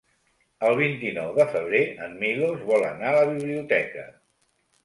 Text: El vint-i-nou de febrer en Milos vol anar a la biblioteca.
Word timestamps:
El 0.69 0.77
vint-i-nou 0.79 1.29
de 1.35 1.45
febrer 1.51 1.83
en 2.07 2.17
Milos 2.23 2.65
vol 2.73 2.89
anar 2.89 3.13
a 3.13 3.21
la 3.21 3.29
biblioteca. 3.37 4.09